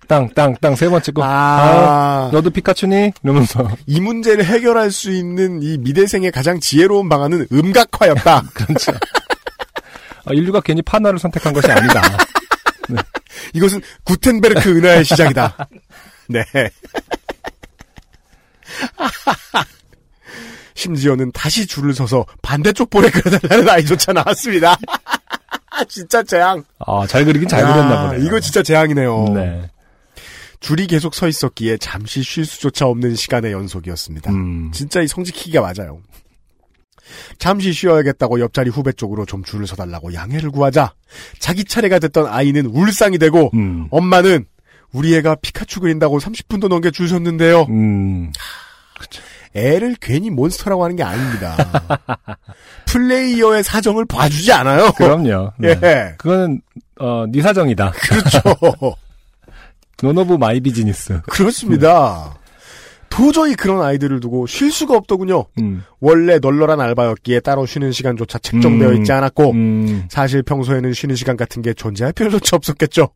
땅 0.08 0.28
땅 0.34 0.54
땅 0.60 0.74
세 0.76 0.88
번 0.88 1.02
찍고 1.02 1.22
아. 1.24 2.30
너도 2.32 2.50
피카츄니 2.50 3.12
이러면서 3.22 3.68
이 3.86 4.00
문제를 4.00 4.44
해결할 4.44 4.90
수 4.90 5.10
있는 5.10 5.62
이 5.62 5.78
미대생의 5.78 6.30
가장 6.32 6.60
지혜로운 6.60 7.08
방안은 7.08 7.48
음각화였다. 7.52 8.42
그렇죠. 8.54 8.92
아, 10.24 10.32
인류가 10.32 10.60
괜히 10.60 10.80
파나를 10.82 11.18
선택한 11.18 11.52
것이 11.52 11.70
아니다. 11.70 12.00
이것은 13.54 13.80
구텐베르크 14.04 14.70
은하의 14.78 15.04
시작이다. 15.04 15.56
네. 16.28 16.44
심지어는 20.74 21.32
다시 21.32 21.66
줄을 21.66 21.94
서서 21.94 22.26
반대쪽 22.42 22.90
볼에 22.90 23.10
그려달라는 23.10 23.68
아이조차 23.68 24.12
나왔습니다. 24.12 24.76
진짜 25.88 26.22
재앙. 26.22 26.62
아, 26.78 27.06
잘 27.06 27.24
그리긴 27.24 27.48
잘 27.48 27.60
야, 27.60 27.72
그렸나 27.72 28.08
보네요. 28.08 28.26
이거 28.26 28.40
진짜 28.40 28.62
재앙이네요. 28.62 29.24
네. 29.34 29.70
줄이 30.60 30.86
계속 30.86 31.14
서 31.14 31.26
있었기에 31.26 31.78
잠시 31.78 32.22
쉴 32.22 32.44
수조차 32.44 32.86
없는 32.86 33.16
시간의 33.16 33.52
연속이었습니다. 33.52 34.30
음. 34.30 34.70
진짜 34.72 35.02
이 35.02 35.08
성지키기가 35.08 35.60
맞아요. 35.60 36.00
잠시 37.38 37.72
쉬어야겠다고 37.72 38.40
옆자리 38.40 38.70
후배 38.70 38.92
쪽으로 38.92 39.26
좀 39.26 39.42
줄을 39.42 39.66
서달라고 39.66 40.14
양해를 40.14 40.50
구하자 40.50 40.94
자기 41.40 41.64
차례가 41.64 41.98
됐던 41.98 42.26
아이는 42.26 42.66
울상이 42.66 43.18
되고 43.18 43.50
음. 43.54 43.88
엄마는 43.90 44.46
우리 44.92 45.14
애가 45.16 45.36
피카츄 45.36 45.80
그린다고 45.80 46.20
30분도 46.20 46.68
넘게 46.68 46.90
줄 46.90 47.08
섰는데요. 47.08 47.62
음. 47.68 48.32
애를 49.54 49.96
괜히 50.00 50.30
몬스터라고 50.30 50.84
하는 50.84 50.96
게 50.96 51.02
아닙니다. 51.02 51.56
플레이어의 52.86 53.62
사정을 53.62 54.06
봐주지 54.06 54.52
않아요. 54.52 54.92
그럼요. 54.92 55.52
네. 55.58 55.78
예. 55.82 56.14
그거는 56.18 56.60
어, 56.98 57.24
네 57.28 57.42
사정이다. 57.42 57.92
그렇죠. 58.08 58.96
None 60.02 60.18
of 60.18 60.34
my 60.34 60.60
business. 60.60 61.20
그렇습니다. 61.22 62.34
도저히 63.08 63.54
그런 63.54 63.82
아이들을 63.82 64.20
두고 64.20 64.46
쉴 64.46 64.72
수가 64.72 64.96
없더군요. 64.96 65.44
음. 65.60 65.84
원래 66.00 66.38
널널한 66.38 66.80
알바였기에 66.80 67.40
따로 67.40 67.66
쉬는 67.66 67.92
시간조차 67.92 68.38
책정되어 68.38 68.88
음. 68.88 68.96
있지 68.96 69.12
않았고 69.12 69.50
음. 69.50 70.06
사실 70.08 70.42
평소에는 70.42 70.94
쉬는 70.94 71.14
시간 71.14 71.36
같은 71.36 71.60
게 71.60 71.74
존재할 71.74 72.14
필요조차 72.14 72.56
없었겠죠. 72.56 73.10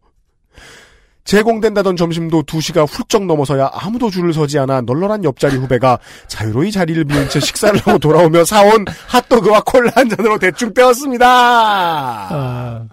제공된다던 1.27 1.97
점심도 1.97 2.45
2시가 2.45 2.89
훌쩍 2.89 3.27
넘어서야 3.27 3.71
아무도 3.73 4.11
줄을 4.11 4.33
서지 4.33 4.59
않아 4.61 4.83
널널한 4.83 5.25
옆자리 5.25 5.57
후배가 5.57 5.99
자유로이 6.29 6.71
자리를 6.71 7.05
비운 7.05 7.29
채 7.29 7.41
식사를 7.41 7.79
하고 7.81 7.99
돌아오며 7.99 8.45
사온 8.45 8.85
핫도그와 9.09 9.63
콜라 9.63 9.91
한 9.97 10.09
잔으로 10.09 10.39
대충 10.39 10.73
때웠습니다. 10.73 11.27
아, 11.29 12.87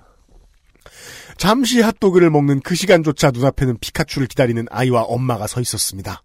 잠시 1.38 1.82
핫도그를 1.82 2.32
먹는 2.32 2.62
그 2.62 2.74
시간조차 2.76 3.32
눈앞에는 3.32 3.78
피카츄를 3.80 4.28
기다리는 4.28 4.66
아이와 4.70 5.04
엄마가 5.04 5.46
서 5.48 5.62
있었습니다. 5.62 6.24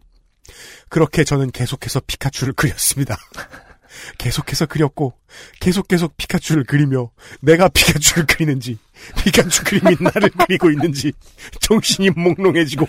그렇게 0.89 1.25
저는 1.25 1.51
계속해서 1.51 2.01
피카츄를 2.07 2.55
그렸습니다. 2.55 3.17
계속해서 4.17 4.67
그렸고 4.67 5.15
계속 5.61 5.89
계속 5.89 6.17
피카츄를 6.17 6.65
그리며 6.65 7.11
내가 7.41 7.69
피카츄를 7.69 8.27
그리는지 8.27 8.79
피카츄 9.23 9.65
그림이 9.65 9.97
나를 10.01 10.31
그리고 10.47 10.71
있는지 10.71 11.13
정신이 11.61 12.11
몽롱해지고 12.11 12.87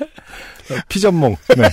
피전몽. 0.87 1.35
네. 1.57 1.69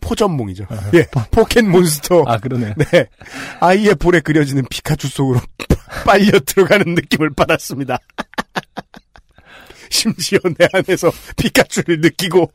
포전몽이죠. 0.00 0.66
예, 0.94 1.06
포켓 1.30 1.62
몬스터. 1.62 2.24
아, 2.26 2.38
그러네. 2.38 2.74
네, 2.76 3.06
아이의 3.60 3.94
볼에 3.96 4.20
그려지는 4.20 4.64
피카츄 4.68 5.08
속으로 5.08 5.40
빨려 6.04 6.38
들어가는 6.40 6.94
느낌을 6.94 7.30
받았습니다. 7.30 7.98
심지어 9.90 10.38
내 10.58 10.66
안에서 10.72 11.10
피카츄를 11.36 12.00
느끼고 12.00 12.52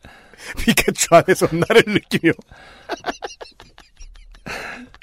피카츄 0.59 1.15
안에서 1.15 1.47
나를 1.51 1.83
느끼며 1.87 2.33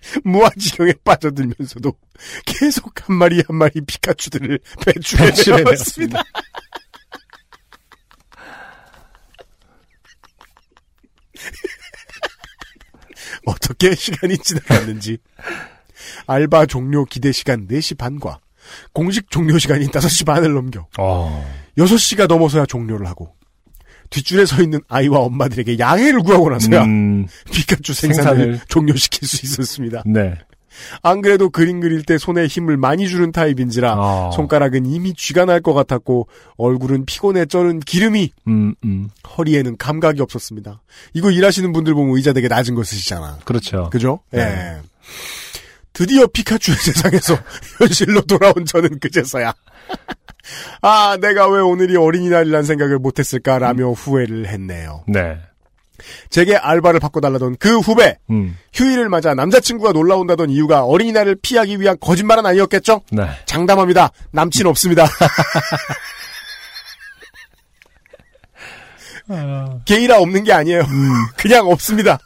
무아지경에 0.25 0.95
빠져들면서도 1.05 1.93
계속 2.45 3.09
한 3.09 3.17
마리 3.17 3.43
한 3.47 3.57
마리 3.57 3.81
피카츄들을 3.81 4.59
배출해. 4.85 5.63
내었습니다. 5.65 6.23
어떻게 13.47 13.95
시간이 13.95 14.39
지나갔는지 14.39 15.19
알바 16.27 16.67
종료 16.67 17.05
기대 17.05 17.33
시간 17.33 17.67
4시 17.67 17.99
반과 17.99 18.39
공식 18.93 19.31
종료 19.31 19.59
시간인 19.59 19.89
5시 19.91 20.27
반을 20.27 20.53
넘겨 20.53 20.87
어. 20.99 21.53
6시가 21.79 22.27
넘어서야 22.29 22.67
종료를 22.67 23.07
하고 23.07 23.35
뒷줄에 24.13 24.47
서 24.47 24.63
있는 24.63 24.81
아이와 24.89 25.19
엄마들에게 25.21 25.79
양해를 25.79 26.21
구하고 26.21 26.51
나서야 26.51 26.85
음, 26.85 27.27
피카츄 27.53 27.93
생산을, 27.93 28.37
생산을. 28.37 28.61
종료시킬 28.69 29.27
수 29.27 29.45
있었습니다. 29.45 30.03
네. 30.07 30.35
안 31.03 31.21
그래도 31.21 31.51
그림 31.51 31.81
그릴 31.81 32.03
때 32.03 32.17
손에 32.17 32.47
힘을 32.47 32.77
많이 32.79 33.07
주는 33.07 33.31
타입인지라 33.31 33.93
아. 33.95 34.31
손가락은 34.35 34.87
이미 34.87 35.13
쥐가 35.15 35.45
날 35.45 35.61
것 35.61 35.75
같았고 35.75 36.29
얼굴은 36.57 37.05
피곤해 37.05 37.45
쩌는 37.47 37.81
기름이 37.81 38.31
음, 38.49 38.75
음. 38.85 39.09
허리에는 39.37 39.77
감각이 39.77 40.21
없었습니다. 40.23 40.83
이거 41.13 41.31
일하시는 41.31 41.73
분들 41.73 41.93
보면 41.95 42.17
의자 42.17 42.33
되게 42.33 42.49
낮은 42.49 42.75
거 42.75 42.83
쓰시잖아. 42.85 43.41
그렇죠. 43.45 43.91
그죠? 43.91 44.21
네. 44.31 44.41
예. 44.41 44.77
드디어 45.93 46.27
피카츄의 46.27 46.77
세상에서 46.81 47.39
현실로 47.79 48.23
돌아온 48.23 48.65
저는 48.65 48.99
그제서야 48.99 49.53
아 50.83 51.17
내가 51.21 51.49
왜 51.49 51.61
오늘이 51.61 51.97
어린이날이란 51.97 52.65
생각을 52.65 52.99
못했을까라며 52.99 53.91
후회를 53.93 54.47
했네요. 54.49 55.05
네. 55.07 55.39
제게 56.31 56.57
알바를 56.57 56.99
바꿔달라던 57.01 57.57
그 57.59 57.79
후배 57.79 58.19
음, 58.31 58.57
휴일을 58.73 59.09
맞아 59.09 59.35
남자친구가 59.35 59.93
놀러 59.93 60.17
온다던 60.17 60.51
이유가 60.51 60.85
어린이날을 60.85 61.37
피하기 61.41 61.81
위한 61.81 61.97
거짓말은 62.01 62.45
아니었겠죠? 62.45 63.03
네. 63.13 63.29
장담합니다. 63.47 64.11
남친 64.33 64.67
없습니다. 64.67 65.07
게이라 69.85 70.19
없는 70.19 70.45
게 70.45 70.53
아니에요. 70.53 70.83
그냥 71.39 71.69
없습니다. 71.69 72.19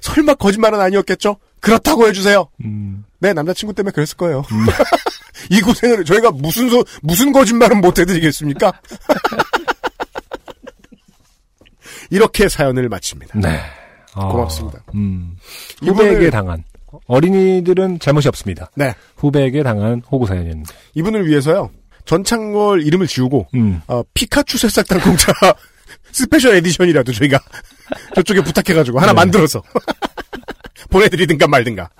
설마 0.00 0.34
거짓말은 0.34 0.80
아니었겠죠? 0.80 1.36
그렇다고 1.60 2.06
해주세요. 2.08 2.48
음, 2.64 3.04
네, 3.18 3.32
남자친구 3.32 3.74
때문에 3.74 3.92
그랬을 3.92 4.16
거예요. 4.16 4.42
이 5.50 5.60
고생을 5.60 6.04
저희가 6.04 6.30
무슨 6.32 6.68
소, 6.68 6.84
무슨 7.02 7.32
거짓말은 7.32 7.80
못 7.80 7.98
해드리겠습니까? 7.98 8.72
이렇게 12.10 12.48
사연을 12.48 12.88
마칩니다. 12.88 13.38
네. 13.40 13.60
아, 14.14 14.26
고맙습니다. 14.28 14.80
음. 14.94 15.36
이분을- 15.82 15.88
후배에게 15.88 16.30
당한 16.30 16.64
어린이들은 17.06 17.98
잘못이 17.98 18.28
없습니다. 18.28 18.70
네, 18.74 18.94
후배에게 19.16 19.62
당한 19.62 20.00
호구 20.10 20.26
사연이었는데. 20.26 20.72
이분을 20.94 21.26
위해서요. 21.28 21.70
전창걸 22.06 22.82
이름을 22.86 23.06
지우고 23.06 23.46
음. 23.54 23.82
어, 23.88 24.02
피카츄 24.14 24.56
새싹당 24.58 25.00
공차 25.00 25.32
special 26.12 26.54
edition이라도 26.56 27.12
저희가 27.12 27.38
저쪽에 28.14 28.40
부탁해가지고 28.42 28.98
하나 29.00 29.08
네. 29.12 29.16
만들어서 29.16 29.62
보내드리든가 30.90 31.46
말든가. 31.48 31.90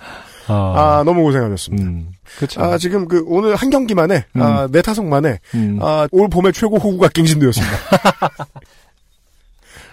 아, 0.47 0.53
아 0.53 1.03
너무 1.05 1.23
고생하셨습니다. 1.23 1.83
음. 1.87 2.09
그렇죠. 2.37 2.61
아 2.61 2.77
지금 2.77 3.07
그 3.07 3.23
오늘 3.27 3.55
한 3.55 3.69
경기만에 3.69 4.25
아, 4.35 4.67
네 4.71 4.81
타석만에 4.81 5.39
음. 5.55 5.79
아, 5.81 6.07
올 6.11 6.29
봄의 6.29 6.53
최고 6.53 6.77
호구가 6.77 7.09
갱신되었습니다. 7.09 7.77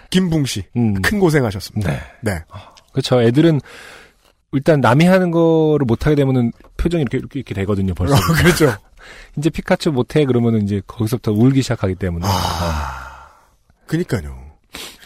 김붕 0.09 0.45
씨, 0.45 0.63
음. 0.75 1.01
큰 1.01 1.19
고생하셨습니다. 1.19 1.91
네. 1.91 1.99
네. 2.21 2.39
그렇죠. 2.91 3.21
애들은 3.21 3.59
일단 4.53 4.79
남이 4.79 5.05
하는 5.05 5.31
거를 5.31 5.85
못 5.85 6.05
하게 6.05 6.15
되면은 6.15 6.51
표정이 6.77 7.01
이렇게, 7.01 7.17
이렇게, 7.17 7.39
이렇게 7.39 7.53
되거든요, 7.55 7.93
벌써. 7.93 8.15
그렇죠. 8.35 8.73
이제 9.37 9.49
피카츄 9.49 9.91
못해 9.91 10.25
그러면은 10.25 10.63
이제 10.63 10.81
거기서부터 10.87 11.31
울기 11.33 11.61
시작하기 11.61 11.95
때문에. 11.95 12.25
아. 12.27 13.27
그니까요. 13.87 14.37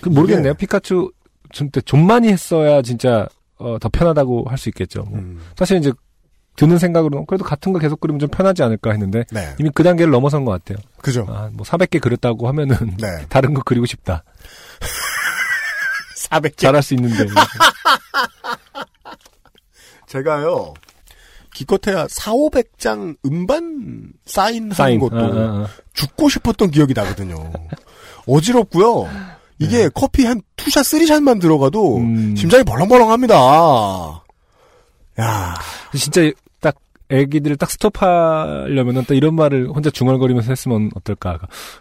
그 0.01 0.09
모르겠네요. 0.09 0.51
이게- 0.51 0.57
피카츄 0.57 1.11
진짜 1.51 1.81
좀 1.81 2.05
많이 2.05 2.27
했어야 2.29 2.81
진짜 2.81 3.27
어, 3.57 3.77
더 3.79 3.89
편하다고 3.89 4.45
할 4.47 4.57
수 4.57 4.69
있겠죠. 4.69 5.03
뭐. 5.03 5.19
음, 5.19 5.41
사실 5.57 5.77
이제 5.77 5.91
드는 6.59 6.77
생각으로 6.77 7.23
그래도 7.23 7.45
같은 7.45 7.71
거 7.71 7.79
계속 7.79 8.01
그리면 8.01 8.19
좀 8.19 8.27
편하지 8.27 8.63
않을까 8.63 8.91
했는데 8.91 9.23
네. 9.31 9.55
이미 9.59 9.69
그 9.73 9.81
단계를 9.81 10.11
넘어선 10.11 10.43
것 10.43 10.51
같아요. 10.51 10.77
그죠. 11.01 11.25
아, 11.29 11.49
뭐 11.53 11.65
400개 11.65 12.01
그렸다고 12.01 12.49
하면은 12.49 12.97
네. 12.97 13.25
다른 13.29 13.53
거 13.53 13.61
그리고 13.63 13.85
싶다. 13.85 14.25
400개. 16.29 16.57
잘할 16.57 16.83
수 16.83 16.95
있는데. 16.95 17.27
제가요. 20.05 20.73
기껏해야 21.53 22.07
4, 22.09 22.33
500장 22.33 23.15
음반 23.25 24.11
사인한 24.25 24.73
사인. 24.73 24.99
것도 24.99 25.15
아, 25.15 25.21
아, 25.21 25.63
아. 25.63 25.67
죽고 25.93 26.27
싶었던 26.27 26.71
기억이 26.71 26.93
나거든요. 26.93 27.53
어지럽고요. 28.27 29.09
이게 29.59 29.87
커피 29.93 30.25
한 30.25 30.41
two 30.57 30.85
shot, 30.85 31.01
three 31.01 31.17
shot만 31.17 31.39
들어가도 31.39 31.99
음. 31.99 32.35
심장이 32.35 32.65
벌렁벌렁합니다. 32.65 33.35
야, 35.21 35.55
진짜 35.95 36.21
딱 36.21 36.33
애기들을 37.11 37.57
딱 37.57 37.71
스톱하려면은 37.71 39.03
딱 39.05 39.15
이런 39.15 39.33
말을 39.35 39.69
혼자 39.69 39.89
중얼거리면서 39.89 40.51
했으면 40.51 40.91
어떨까. 40.95 41.39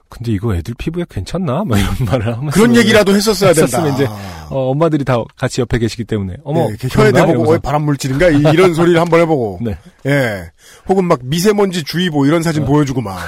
근데 0.08 0.32
이거 0.32 0.54
애들 0.54 0.74
피부에 0.78 1.04
괜찮나? 1.08 1.64
막 1.64 1.78
이런 1.78 1.94
말을 2.06 2.34
하면서 2.36 2.54
그런 2.58 2.74
얘기라도 2.74 3.14
했었어야 3.14 3.52
된다. 3.52 3.66
했었으면 3.82 3.94
이제 3.94 4.06
어, 4.50 4.70
엄마들이 4.70 5.04
다 5.04 5.22
같이 5.36 5.60
옆에 5.60 5.78
계시기 5.78 6.04
때문에 6.04 6.36
어머 6.44 6.60
예, 6.62 6.66
이렇게 6.70 6.88
혀에? 6.90 7.12
대보고. 7.12 7.52
어, 7.54 7.58
발암 7.58 7.82
물질인가 7.82 8.30
이- 8.30 8.40
이런 8.54 8.72
소리를 8.72 8.98
한번 8.98 9.20
해보고, 9.20 9.58
네. 9.64 9.76
예, 10.06 10.50
혹은 10.88 11.04
막 11.04 11.18
미세먼지 11.22 11.84
주의보 11.84 12.24
이런 12.26 12.42
사진 12.42 12.64
보여주고 12.64 13.02
막 13.02 13.18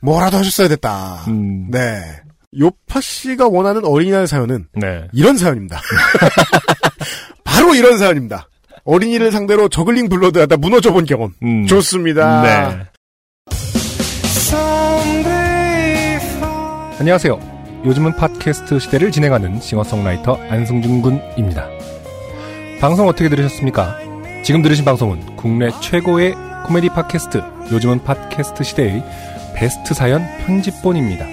뭐라도 0.00 0.38
하셨어야 0.38 0.68
됐다. 0.68 1.24
음, 1.28 1.70
네, 1.70 2.00
요파 2.58 3.00
씨가 3.02 3.48
원하는 3.48 3.84
어린이날 3.84 4.26
사연은 4.26 4.66
네. 4.74 5.08
이런 5.12 5.36
사연입니다. 5.36 5.80
바로 7.44 7.74
이런 7.74 7.98
사연입니다. 7.98 8.48
어린이를 8.84 9.30
상대로 9.30 9.68
저글링 9.68 10.08
블러드 10.08 10.38
하다 10.38 10.56
무너져 10.56 10.92
본 10.92 11.04
경험. 11.04 11.32
음. 11.42 11.66
좋습니다. 11.66 12.42
네. 12.42 12.92
안녕하세요. 16.98 17.40
요즘은 17.84 18.16
팟캐스트 18.16 18.78
시대를 18.78 19.10
진행하는 19.10 19.60
싱어송라이터 19.60 20.38
안승준 20.48 21.02
군입니다. 21.02 21.68
방송 22.80 23.08
어떻게 23.08 23.28
들으셨습니까? 23.28 23.98
지금 24.44 24.62
들으신 24.62 24.84
방송은 24.84 25.36
국내 25.36 25.70
최고의 25.80 26.34
코미디 26.66 26.90
팟캐스트 26.90 27.42
요즘은 27.72 28.04
팟캐스트 28.04 28.62
시대의 28.64 29.04
베스트 29.54 29.94
사연 29.94 30.24
편집본입니다. 30.44 31.26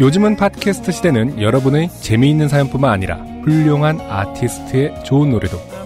요즘은 0.00 0.36
팟캐스트 0.36 0.92
시대는 0.92 1.40
여러분의 1.40 1.88
재미있는 2.00 2.48
사연뿐만 2.48 2.90
아니라 2.90 3.16
훌륭한 3.44 4.00
아티스트의 4.00 5.04
좋은 5.04 5.30
노래도 5.30 5.58